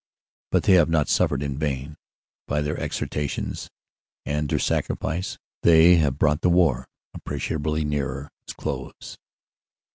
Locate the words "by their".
2.47-2.73